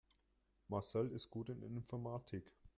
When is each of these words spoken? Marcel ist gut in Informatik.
Marcel 0.69 1.09
ist 1.11 1.29
gut 1.29 1.49
in 1.49 1.61
Informatik. 1.61 2.51